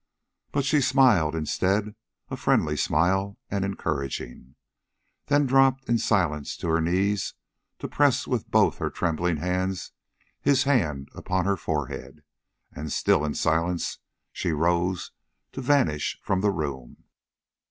But 0.51 0.65
she 0.65 0.81
smiled, 0.81 1.35
instead 1.35 1.93
a 2.31 2.35
friendly 2.35 2.75
smile, 2.75 3.37
and 3.51 3.63
encouraging. 3.63 4.55
Then 5.27 5.45
dropped 5.45 5.87
in 5.87 5.99
silence 5.99 6.57
to 6.57 6.69
her 6.69 6.81
knees 6.81 7.35
to 7.77 7.87
press 7.87 8.25
with 8.25 8.49
both 8.49 8.79
her 8.79 8.89
trembling 8.89 9.37
hands 9.37 9.91
his 10.41 10.63
hand 10.63 11.09
upon 11.13 11.45
her 11.45 11.55
forehead. 11.55 12.23
And, 12.71 12.91
still 12.91 13.23
in 13.23 13.35
silence, 13.35 13.99
she 14.31 14.51
rose 14.53 15.11
to 15.51 15.61
vanish 15.61 16.17
from 16.23 16.41
the 16.41 16.49
room. 16.51 17.03